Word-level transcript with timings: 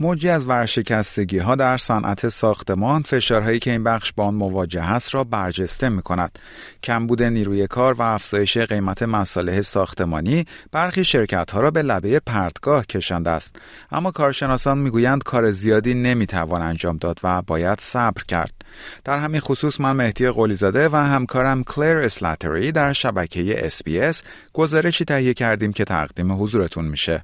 موجی 0.00 0.28
از 0.28 0.48
ورشکستگی 0.48 1.38
ها 1.38 1.54
در 1.54 1.76
صنعت 1.76 2.28
ساختمان 2.28 3.02
فشارهایی 3.02 3.58
که 3.58 3.70
این 3.70 3.84
بخش 3.84 4.12
با 4.12 4.24
آن 4.24 4.34
مواجه 4.34 4.82
است 4.82 5.14
را 5.14 5.24
برجسته 5.24 5.88
می 5.88 6.02
کند. 6.02 6.38
کمبود 6.82 7.22
نیروی 7.22 7.66
کار 7.66 7.94
و 7.94 8.02
افزایش 8.02 8.58
قیمت 8.58 9.02
مصالح 9.02 9.60
ساختمانی 9.60 10.46
برخی 10.72 11.04
شرکت 11.04 11.50
ها 11.50 11.60
را 11.60 11.70
به 11.70 11.82
لبه 11.82 12.20
پرتگاه 12.20 12.86
کشانده 12.86 13.30
است. 13.30 13.56
اما 13.90 14.10
کارشناسان 14.10 14.78
می‌گویند 14.78 15.22
کار 15.22 15.50
زیادی 15.50 15.94
نمی‌توان 15.94 16.62
انجام 16.62 16.96
داد 16.96 17.20
و 17.22 17.42
باید 17.42 17.80
صبر 17.80 18.22
کرد. 18.28 18.52
در 19.04 19.18
همین 19.18 19.40
خصوص 19.40 19.80
من 19.80 19.92
مهدی 19.92 20.30
قلیزاده 20.30 20.88
و 20.88 20.96
همکارم 20.96 21.64
کلیر 21.64 21.96
اسلاتری 21.96 22.72
در 22.72 22.92
شبکه 22.92 23.68
SBS 23.68 24.16
گزارشی 24.52 25.04
تهیه 25.04 25.34
کردیم 25.34 25.72
که 25.72 25.84
تقدیم 25.84 26.42
حضورتون 26.42 26.84
میشه. 26.84 27.22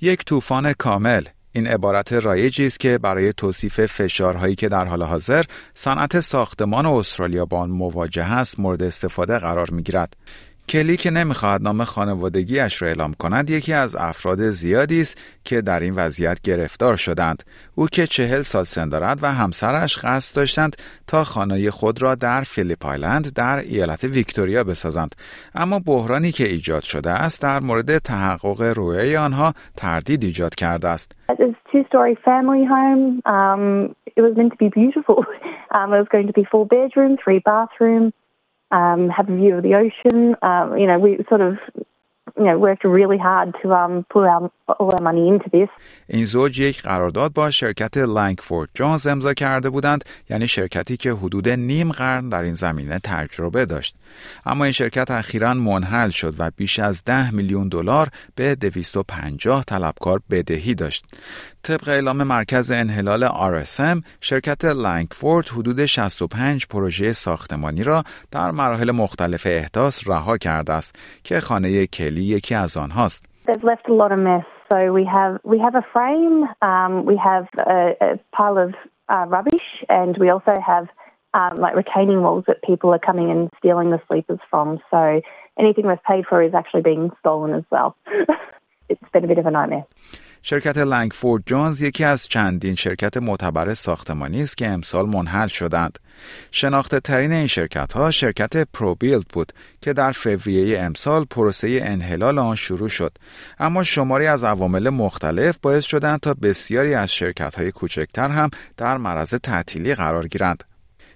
یک 0.00 0.24
طوفان 0.24 0.72
کامل. 0.72 1.22
این 1.52 1.66
عبارت 1.66 2.12
رایجی 2.12 2.66
است 2.66 2.80
که 2.80 2.98
برای 2.98 3.32
توصیف 3.32 3.86
فشارهایی 3.86 4.54
که 4.54 4.68
در 4.68 4.84
حال 4.84 5.02
حاضر 5.02 5.44
صنعت 5.74 6.20
ساختمان 6.20 6.86
استرالیا 6.86 7.44
با 7.44 7.58
آن 7.58 7.70
مواجه 7.70 8.32
است 8.32 8.60
مورد 8.60 8.82
استفاده 8.82 9.38
قرار 9.38 9.70
می‌گیرد. 9.70 10.16
کلی 10.68 10.96
که 10.96 11.10
نمی‌خواهد 11.10 11.62
نام 11.62 11.84
خانوادگیش 11.84 12.82
را 12.82 12.88
اعلام 12.88 13.14
کند 13.14 13.50
یکی 13.50 13.72
از 13.72 13.96
افراد 13.96 14.50
زیادی 14.50 15.00
است 15.00 15.40
که 15.44 15.60
در 15.60 15.80
این 15.80 15.94
وضعیت 15.94 16.40
گرفتار 16.40 16.96
شدند. 16.96 17.42
او 17.74 17.86
که 17.86 18.06
چهل 18.06 18.42
سال 18.42 18.64
سن 18.64 18.88
دارد 18.88 19.18
و 19.22 19.26
همسرش 19.26 19.98
قصد 20.04 20.36
داشتند 20.36 20.76
تا 21.06 21.24
خانه 21.24 21.70
خود 21.70 22.02
را 22.02 22.14
در 22.14 22.40
فیلیپ 22.40 22.86
آیلند 22.86 23.34
در 23.34 23.56
ایالت 23.56 24.04
ویکتوریا 24.04 24.64
بسازند. 24.64 25.14
اما 25.54 25.80
بحرانی 25.86 26.32
که 26.32 26.44
ایجاد 26.44 26.82
شده 26.82 27.10
است 27.10 27.42
در 27.42 27.60
مورد 27.60 27.98
تحقق 27.98 28.72
رویای 28.76 29.16
آنها 29.16 29.52
تردید 29.76 30.24
ایجاد 30.24 30.54
کرده 30.54 30.88
است. 30.88 31.16
um, 38.70 39.08
have 39.10 39.28
a 39.28 39.36
view 39.36 39.56
of 39.56 39.62
the 39.62 39.74
ocean. 39.74 40.36
Um, 40.42 40.76
you 40.78 40.86
know, 40.86 40.98
we 40.98 41.18
sort 41.28 41.40
of 41.40 41.58
you 42.38 42.44
know 42.44 42.58
worked 42.58 42.84
really 42.84 43.18
hard 43.18 43.54
to 43.62 43.72
um, 43.72 44.04
put 44.10 44.24
all 44.26 44.90
our 44.94 45.02
money 45.02 45.28
into 45.28 45.48
this. 45.50 45.68
این 46.08 46.24
زوج 46.24 46.60
یک 46.60 46.82
قرارداد 46.82 47.32
با 47.32 47.50
شرکت 47.50 47.96
لانگفورد 47.96 48.70
جونز 48.74 49.06
امضا 49.06 49.34
کرده 49.34 49.70
بودند 49.70 50.04
یعنی 50.30 50.48
شرکتی 50.48 50.96
که 50.96 51.12
حدود 51.12 51.48
نیم 51.48 51.92
قرن 51.92 52.28
در 52.28 52.42
این 52.42 52.54
زمینه 52.54 52.98
تجربه 53.04 53.66
داشت 53.66 53.96
اما 54.46 54.64
این 54.64 54.72
شرکت 54.72 55.10
اخیرا 55.10 55.54
منحل 55.54 56.10
شد 56.10 56.34
و 56.38 56.50
بیش 56.56 56.78
از 56.78 57.04
ده 57.04 57.34
میلیون 57.34 57.68
دلار 57.68 58.08
به 58.34 58.54
250 58.54 59.64
طلبکار 59.64 60.20
بدهی 60.30 60.74
داشت 60.74 61.04
طبق 61.68 61.88
اعلام 61.88 62.16
مرکز 62.16 62.72
انحلال 62.72 63.28
RSM 63.28 64.04
شرکت 64.20 64.64
لنگفورد 64.64 65.48
حدود 65.48 65.84
65 65.86 66.66
پروژه 66.66 67.12
ساختمانی 67.12 67.82
را 67.82 68.02
در 68.30 68.50
مراحل 68.50 68.90
مختلف 68.90 69.46
احداث 69.50 70.08
رها 70.08 70.36
کرده 70.36 70.72
است 70.72 70.94
که 71.24 71.40
خانه 71.40 71.86
کلی 71.86 72.22
یکی 72.22 72.54
از 72.54 72.76
آنهاست. 72.76 73.24
Um, 73.48 73.50
uh, 73.52 73.86
um, 76.68 77.14
it's 88.88 89.08
been 89.12 89.24
a 89.24 89.26
bit 89.26 89.38
of 89.38 89.46
a 89.46 89.50
nightmare. 89.50 89.86
شرکت 90.48 90.78
لنگفورد 90.78 91.42
جونز 91.46 91.82
یکی 91.82 92.04
از 92.04 92.28
چندین 92.28 92.74
شرکت 92.74 93.16
معتبر 93.16 93.74
ساختمانی 93.74 94.42
است 94.42 94.56
که 94.56 94.66
امسال 94.66 95.06
منحل 95.08 95.46
شدند. 95.46 95.98
شناخته 96.50 97.00
ترین 97.00 97.32
این 97.32 97.46
شرکت 97.46 97.92
ها 97.92 98.10
شرکت 98.10 98.56
پروبیلد 98.56 99.28
بود 99.32 99.52
که 99.80 99.92
در 99.92 100.12
فوریه 100.12 100.80
امسال 100.80 101.24
پروسه 101.24 101.80
انحلال 101.82 102.38
آن 102.38 102.56
شروع 102.56 102.88
شد 102.88 103.18
اما 103.58 103.82
شماری 103.82 104.26
از 104.26 104.44
عوامل 104.44 104.88
مختلف 104.88 105.58
باعث 105.62 105.84
شدند 105.84 106.20
تا 106.20 106.34
بسیاری 106.34 106.94
از 106.94 107.12
شرکت 107.12 107.54
های 107.54 107.72
کوچکتر 107.72 108.28
هم 108.28 108.50
در 108.76 108.96
معرض 108.96 109.34
تعطیلی 109.34 109.94
قرار 109.94 110.28
گیرند 110.28 110.64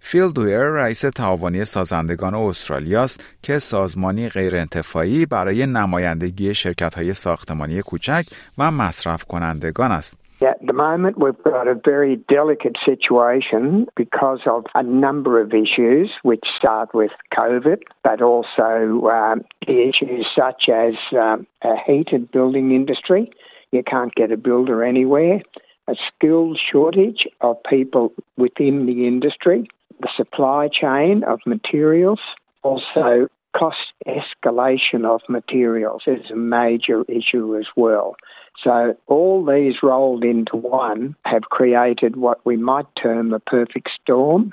فیل 0.00 0.32
دویر 0.32 0.60
رئیس 0.60 1.00
تعاونی 1.00 1.64
سازندگان 1.64 2.34
استرالیا 2.34 3.02
است 3.02 3.24
که 3.42 3.58
سازمانی 3.58 4.28
غیرانتفاعی 4.28 5.26
برای 5.26 5.66
نمایندگی 5.66 6.54
شرکت 6.54 6.94
های 6.94 7.14
ساختمانی 7.14 7.82
کوچک 7.82 8.24
و 8.58 8.70
مصرف 8.70 9.24
کنندگان 9.24 9.92
است. 9.92 10.26
At 10.42 10.66
the 10.66 10.74
moment, 10.74 11.18
we've 11.18 11.42
got 11.44 11.66
a 11.66 11.80
very 11.82 12.16
delicate 12.28 12.76
situation 12.84 13.86
because 13.96 14.40
of 14.46 14.66
a 14.74 14.82
number 14.82 15.40
of 15.40 15.54
issues, 15.54 16.10
which 16.24 16.44
start 16.58 16.92
with 16.92 17.10
COVID, 17.32 17.78
but 18.04 18.20
also 18.20 19.08
um, 19.08 19.44
issues 19.66 20.26
such 20.36 20.68
as 20.68 20.94
um, 21.12 21.46
a 21.62 21.76
heated 21.86 22.30
building 22.32 22.72
industry. 22.72 23.30
You 23.72 23.82
can't 23.82 24.14
get 24.14 24.30
a 24.30 24.36
builder 24.36 24.84
anywhere. 24.84 25.40
A 25.88 25.94
skilled 26.08 26.58
shortage 26.70 27.26
of 27.40 27.56
people 27.62 28.12
within 28.36 28.84
the 28.84 29.06
industry 29.06 29.66
the 30.00 30.10
supply 30.16 30.68
chain 30.68 31.24
of 31.24 31.38
materials, 31.46 32.20
also 32.62 33.28
cost 33.58 33.86
escalation 34.06 35.02
of 35.14 35.20
materials 35.28 36.02
is 36.06 36.30
a 36.30 36.36
major 36.36 37.00
issue 37.08 37.56
as 37.56 37.68
well. 37.76 38.16
So 38.64 38.94
all 39.06 39.44
these 39.44 39.76
rolled 39.82 40.24
into 40.24 40.56
one 40.56 41.14
have 41.32 41.44
created 41.56 42.16
what 42.16 42.38
we 42.48 42.56
might 42.56 42.88
term 43.02 43.26
a 43.34 43.38
perfect 43.38 43.88
storm. 44.00 44.52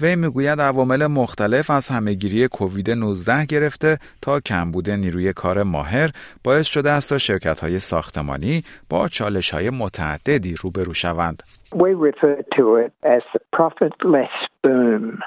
وی 0.00 0.16
می‌گوید 0.16 0.60
عوامل 0.60 1.06
مختلف 1.06 1.70
از 1.70 1.88
همهگیری 1.88 2.48
کووید 2.48 2.90
19 2.90 3.46
گرفته 3.46 3.98
تا 4.22 4.40
کمبود 4.40 4.90
نیروی 4.90 5.32
کار 5.32 5.62
ماهر 5.62 6.10
باعث 6.44 6.66
شده 6.66 6.90
است 6.90 7.08
تا 7.08 7.18
شرکت 7.18 7.60
های 7.60 7.78
ساختمانی 7.78 8.62
با 8.90 9.08
چالش 9.08 9.50
های 9.50 9.70
متعددی 9.70 10.54
روبرو 10.62 10.94
شوند. 10.94 11.42
We 11.74 11.94
refer 12.08 12.36
to 12.56 12.76
it 12.76 12.92
as 13.02 13.22
the 13.34 13.40
profitless 13.56 14.34
boom. 14.64 15.20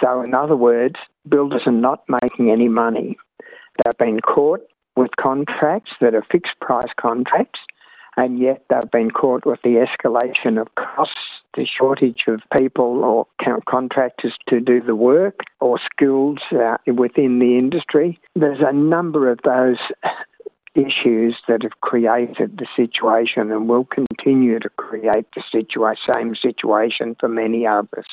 So, 0.00 0.20
in 0.20 0.34
other 0.34 0.56
words, 0.56 0.96
builders 1.28 1.62
are 1.66 1.72
not 1.72 2.04
making 2.22 2.50
any 2.50 2.68
money. 2.68 3.16
They've 3.84 3.98
been 3.98 4.20
caught 4.20 4.60
with 4.96 5.10
contracts 5.18 5.92
that 6.00 6.14
are 6.14 6.24
fixed 6.30 6.58
price 6.60 6.92
contracts, 7.00 7.60
and 8.16 8.38
yet 8.38 8.64
they've 8.68 8.90
been 8.90 9.10
caught 9.10 9.44
with 9.44 9.60
the 9.62 9.84
escalation 9.86 10.60
of 10.60 10.74
costs, 10.74 11.26
the 11.54 11.66
shortage 11.66 12.24
of 12.28 12.40
people 12.58 13.04
or 13.04 13.26
contractors 13.66 14.34
to 14.48 14.60
do 14.60 14.80
the 14.80 14.96
work, 14.96 15.40
or 15.60 15.78
skills 15.92 16.38
uh, 16.52 16.76
within 16.86 17.38
the 17.38 17.58
industry. 17.58 18.18
There's 18.34 18.60
a 18.60 18.72
number 18.72 19.30
of 19.30 19.40
those 19.44 19.78
issues 20.74 21.36
that 21.48 21.62
have 21.62 21.80
created 21.80 22.58
the 22.58 22.66
situation 22.76 23.50
and 23.50 23.68
will 23.68 23.86
continue 23.86 24.58
to 24.58 24.68
create 24.70 25.26
the 25.34 25.42
situa- 25.52 25.96
same 26.14 26.34
situation 26.36 27.16
for 27.18 27.28
many 27.28 27.66
others. 27.66 28.06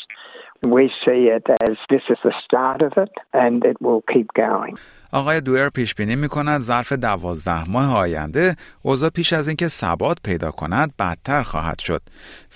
We 0.67 0.89
see 1.03 1.27
it 1.27 1.45
as 1.67 1.75
this 1.89 2.03
is 2.09 2.17
the 2.23 2.33
start 2.45 2.83
of 2.83 2.93
it 2.97 3.11
and 3.33 3.65
it 3.65 3.77
will 3.81 4.01
keep 4.13 4.27
going. 4.33 4.77
آقای 5.11 5.41
دوئر 5.41 5.69
پیش 5.69 5.95
بینی 5.95 6.15
می 6.15 6.29
کند 6.29 6.61
ظرف 6.61 6.93
دوازده 6.93 7.69
ماه 7.69 7.97
آینده 7.97 8.55
اوضاع 8.81 9.09
پیش 9.09 9.33
از 9.33 9.47
اینکه 9.47 9.67
ثبات 9.67 10.17
پیدا 10.23 10.51
کند 10.51 10.93
بدتر 10.99 11.43
خواهد 11.43 11.79
شد. 11.79 12.01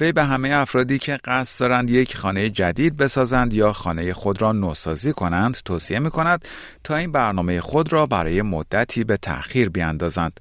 وی 0.02 0.12
به 0.12 0.24
همه 0.24 0.50
افرادی 0.54 1.00
که 1.00 1.18
قصد 1.26 1.60
دارند 1.60 1.90
یک 1.90 2.18
خانه 2.18 2.50
جدید 2.50 2.98
بسازند 2.98 3.54
یا 3.54 3.72
خانه 3.72 4.14
خود 4.14 4.42
را 4.42 4.52
نوسازی 4.52 5.14
کنند 5.14 5.58
توصیه 5.66 6.00
می 6.00 6.10
کند 6.10 6.46
تا 6.84 6.96
این 6.96 7.12
برنامه 7.12 7.62
خود 7.62 7.94
را 7.94 8.06
برای 8.06 8.42
مدتی 8.42 9.04
به 9.04 9.18
تأخیر 9.18 9.70
بیاندازند. 9.70 10.40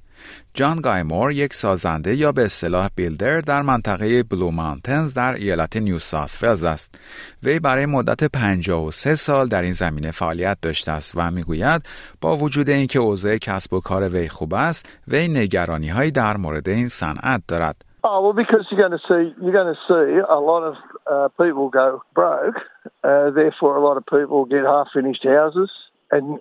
جان 0.55 0.81
گایمور 0.81 1.33
یک 1.33 1.55
سازنده 1.55 2.15
یا 2.15 2.33
به 2.33 2.45
اصطلاح 2.45 2.89
بیلدر 2.97 3.41
در 3.41 3.63
منطقه 3.63 4.23
بلو 4.23 4.51
مانتنز 4.51 5.15
در 5.15 5.35
ایالت 5.35 5.77
نیو 5.77 5.99
ساوت 5.99 6.43
ولز 6.43 6.65
است. 6.65 6.99
وی 7.43 7.59
برای 7.59 7.87
مدت 7.87 8.25
53 8.25 9.15
سال 9.15 9.49
در 9.49 9.63
این 9.63 9.73
زمینه 9.73 10.11
فعالیت 10.11 10.59
داشته 10.63 10.93
است 10.93 11.13
و 11.17 11.31
می‌گوید 11.31 11.83
با 12.21 12.37
وجود 12.37 12.71
اینکه 12.71 12.99
اوضاع 12.99 13.37
کسب 13.37 13.73
و 13.73 13.81
کار 13.81 14.09
وی 14.09 14.29
خوب 14.29 14.55
است، 14.55 14.87
وی 15.09 15.29
نگرانی 15.29 15.89
هایی 15.89 16.11
در 16.11 16.37
مورد 16.37 16.69
این 16.69 16.89
صنعت 16.89 17.43
دارد. 17.49 17.77
Oh 18.09 18.21
well, 18.23 18.33
because 18.33 18.65
you're 18.71 18.79
going 18.79 18.93
to 18.93 19.05
see 19.09 19.35
you're 19.43 19.53
going 19.61 19.75
to 19.75 19.81
see 19.89 20.21
a 20.39 20.39
lot 20.39 20.63
of 20.63 20.75
uh, 21.11 21.29
people 21.43 21.69
go 21.71 22.05
broke. 22.15 22.55
Uh, 23.03 23.31
therefore, 23.31 23.77
a 23.77 23.81
lot 23.81 23.97
of 23.97 24.07
people 24.07 24.45
get 24.45 24.65
half 24.65 24.89
finished 24.95 25.25
houses, 25.25 25.71
and 26.11 26.41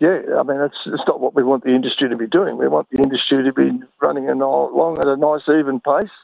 Yeah, 0.00 0.18
I 0.40 0.42
mean, 0.42 0.60
it's, 0.60 0.80
it's 0.86 1.06
not 1.06 1.20
what 1.20 1.34
we 1.36 1.44
want 1.44 1.62
the 1.62 1.74
industry 1.74 2.08
to 2.08 2.16
be 2.16 2.26
doing. 2.26 2.58
We 2.58 2.66
want 2.66 2.88
the 2.90 3.00
industry 3.00 3.44
to 3.44 3.52
be 3.52 3.70
running 4.02 4.28
along 4.28 4.98
at 4.98 5.06
a 5.06 5.16
nice, 5.16 5.42
even 5.48 5.78
pace. 5.80 6.16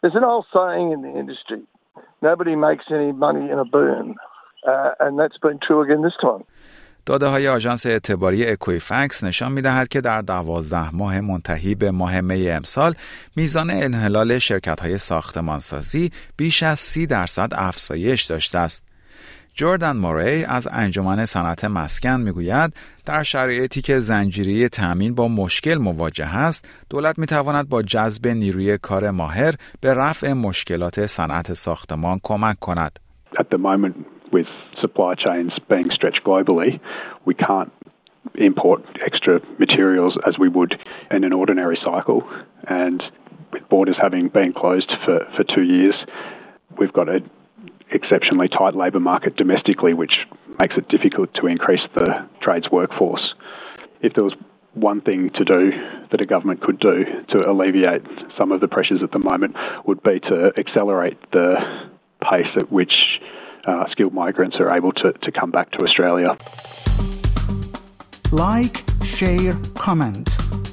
There's 0.00 0.16
an 0.16 0.24
old 0.24 0.46
saying 0.52 0.92
in 0.92 1.02
the 1.02 1.14
industry 1.18 1.62
nobody 2.20 2.56
makes 2.56 2.86
any 2.90 3.12
money 3.12 3.50
in 3.50 3.58
a 3.58 3.64
boom. 3.64 4.16
Uh, 4.66 4.90
and 5.00 5.18
that's 5.18 5.38
been 5.38 5.58
true 5.66 5.80
again 5.82 6.02
this 6.02 6.18
time. 6.20 6.44
داده 7.06 7.26
های 7.26 7.48
آژانس 7.48 7.86
اعتباری 7.86 8.46
اکویفکس 8.46 9.24
نشان 9.24 9.52
می 9.52 9.62
دهد 9.62 9.88
که 9.88 10.00
در 10.00 10.22
دوازده 10.22 10.96
ماه 10.96 11.20
منتهی 11.20 11.74
به 11.74 11.90
ماه 11.90 12.20
می 12.20 12.50
امسال 12.50 12.94
میزان 13.36 13.70
انحلال 13.70 14.38
شرکت 14.38 14.80
های 14.80 14.98
ساختمانسازی 14.98 16.10
بیش 16.36 16.62
از 16.62 16.78
سی 16.78 17.06
درصد 17.06 17.48
افزایش 17.52 18.22
داشته 18.22 18.58
است. 18.58 18.89
جوردن 19.54 19.96
موری 19.96 20.44
از 20.44 20.68
انجمن 20.72 21.24
صنعت 21.24 21.64
مسکن 21.64 22.20
می‌گوید 22.20 22.72
در 23.06 23.22
شرایطی 23.22 23.82
که 23.82 23.98
زنجیره 23.98 24.68
تأمین 24.68 25.14
با 25.14 25.28
مشکل 25.28 25.74
مواجه 25.74 26.36
است 26.36 26.68
دولت 26.90 27.18
می 27.18 27.26
تواند 27.26 27.68
با 27.68 27.82
جذب 27.82 28.26
نیروی 28.28 28.78
کار 28.78 29.10
ماهر 29.10 29.54
به 29.80 29.94
رفع 29.94 30.32
مشکلات 30.32 31.06
صنعت 31.06 31.52
ساختمان 31.52 32.18
کمک 32.22 32.58
کند. 32.58 32.98
At 33.38 33.50
the 33.50 33.58
moment 33.58 33.94
with 34.32 34.50
supply 34.80 35.14
chains 35.14 35.52
being 35.68 35.88
stretched 35.98 36.24
globally, 36.24 36.80
we 37.28 37.34
can't 37.34 37.72
import 38.34 38.80
extra 39.08 39.40
materials 39.58 40.14
as 40.28 40.34
we 40.38 40.48
would 40.48 40.72
in 41.10 41.24
an 41.24 41.32
ordinary 41.32 41.78
cycle. 41.88 42.20
And 42.68 43.02
with 43.52 43.68
borders 43.68 43.98
having 44.00 44.28
been 44.28 44.52
closed 44.52 44.90
for, 45.04 45.18
for 45.34 45.44
two 45.54 45.62
years, 45.62 45.96
we've 46.78 46.92
got 46.92 47.08
a 47.08 47.18
exceptionally 47.91 48.47
tight 48.47 48.75
labour 48.75 48.99
market 48.99 49.35
domestically, 49.35 49.93
which 49.93 50.13
makes 50.61 50.75
it 50.77 50.87
difficult 50.89 51.33
to 51.35 51.47
increase 51.47 51.81
the 51.95 52.27
trades 52.41 52.69
workforce. 52.71 53.33
If 54.01 54.13
there 54.13 54.23
was 54.23 54.33
one 54.73 55.01
thing 55.01 55.29
to 55.29 55.45
do 55.45 55.71
that 56.11 56.21
a 56.21 56.25
government 56.25 56.61
could 56.61 56.79
do 56.79 57.05
to 57.29 57.49
alleviate 57.49 58.03
some 58.37 58.51
of 58.51 58.59
the 58.61 58.67
pressures 58.67 59.01
at 59.01 59.11
the 59.11 59.19
moment 59.19 59.55
would 59.85 60.03
be 60.03 60.19
to 60.19 60.51
accelerate 60.57 61.17
the 61.31 61.55
pace 62.21 62.51
at 62.57 62.71
which 62.71 62.93
uh, 63.65 63.85
skilled 63.91 64.13
migrants 64.13 64.57
are 64.59 64.75
able 64.75 64.91
to, 64.91 65.13
to 65.13 65.31
come 65.31 65.51
back 65.51 65.71
to 65.71 65.83
Australia. 65.83 66.37
لایک، 68.33 68.83
شیر، 69.03 69.53
کامنت. 69.79 70.27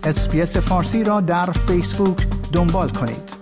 اسپیس 0.05 0.57
فارسی 0.57 1.05
را 1.05 1.21
در 1.21 1.45
فیسبوک 1.67 2.19
دنبال 2.55 2.89
کنید. 2.89 3.36